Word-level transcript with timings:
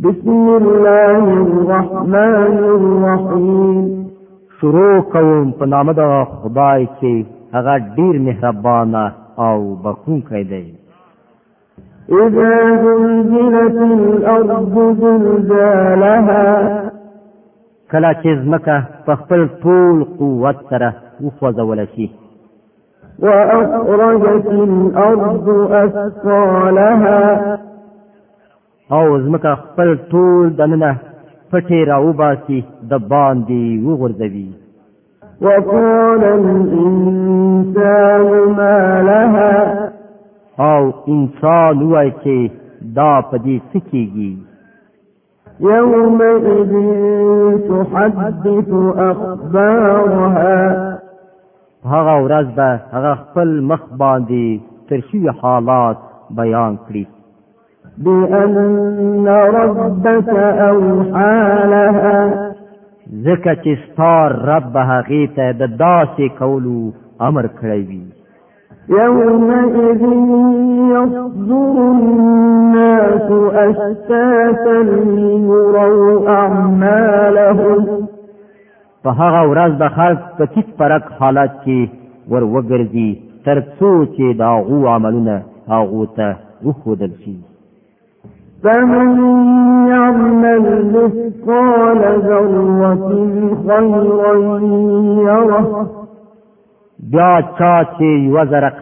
بسم 0.00 0.30
الله 0.48 1.22
الرحمن 1.42 2.58
الرحیم 2.72 3.78
شروع 4.60 5.00
کوم 5.12 5.50
په 5.62 5.66
نام 5.70 5.90
د 5.98 6.02
خدای 6.42 6.86
چې 6.98 7.26
هغه 7.54 7.74
ډیر 7.96 8.18
مهربان 8.26 8.94
او 9.44 9.56
بخښونکی 9.86 10.42
دی 10.50 10.74
اذا 12.24 12.50
زلزلت 12.82 13.74
الارض 13.84 15.00
زلزالها 15.00 16.48
کله 17.92 18.12
چې 18.22 18.30
ځمکه 18.44 18.76
په 19.06 19.12
خپل 19.20 19.40
ټول 19.64 19.96
قوت 20.18 20.58
سره 20.70 20.88
وخوځول 21.24 21.80
شي 21.96 22.06
واخرجت 23.22 24.46
الارض 24.62 25.56
اثقالها 26.06 27.18
او 28.96 29.18
زمکه 29.22 29.50
خپل 29.62 29.88
ټول 30.10 30.44
دننه 30.58 30.90
پټې 31.50 31.78
راوباسي 31.90 32.58
د 32.90 32.92
باندې 33.10 33.62
وغورځوي 33.86 34.48
وقال 35.46 36.22
الانسان 36.28 38.24
ما 38.60 38.76
لها 39.08 39.58
او 40.72 40.80
انسان 41.14 41.76
وای 41.92 42.08
چې 42.22 42.38
دا 42.98 43.10
پدې 43.30 43.56
سکیږي 43.72 44.32
يومئذ 45.74 46.72
تحدث 47.92 48.70
اخبارها 49.10 50.56
هغه 51.92 52.14
ورځ 52.24 52.46
به 52.58 52.70
هغه 52.96 53.12
خپل 53.22 53.48
مخ 53.70 53.82
باندې 54.00 54.46
ترشي 54.90 55.22
حالات 55.42 55.98
بیان 56.40 56.72
کړي 56.88 57.04
بأن 58.04 59.26
ربك 59.28 60.28
اوحى 60.70 61.40
لها 61.74 62.50
ذکه 63.26 63.54
چې 63.62 63.74
ستار 63.86 64.32
رب 64.56 64.76
هغه 64.76 65.26
ته 65.38 65.50
د 65.52 65.62
داسې 65.82 66.28
کولو 66.38 66.78
امر 67.28 67.46
کړی 67.60 67.80
وي 67.90 68.02
يومئذ 69.02 70.02
يصدر 70.94 71.76
الناس 71.94 73.28
أشتاتا 73.66 74.82
ليروا 75.18 76.28
أعمالهم 76.28 77.82
په 79.04 79.10
هغه 79.22 79.42
ورځ 79.52 79.72
د 79.80 79.84
خلک 79.98 80.20
په 80.38 80.44
کیت 80.54 80.68
پرک 80.78 81.04
حالت 81.20 81.52
کې 81.64 81.80
ور 82.32 82.42
وګرځي 82.54 83.10
تر 83.44 83.58
څو 83.78 83.92
چې 84.14 84.36
دا 84.42 84.50
غو 84.68 84.86
عملونه 84.94 85.36
هغه 85.68 86.06
ته 86.16 86.28
وښودل 86.64 87.12
شي 87.24 87.36
فمن 88.62 89.18
يعمل 89.88 90.90
مثقال 90.92 92.20
ذرة 92.26 93.08
خيرا 93.66 94.58
يره 95.30 95.88
بیا 97.12 97.30
چا 97.58 97.74
چې 97.98 98.06
یو 98.34 98.44
زره 98.50 98.78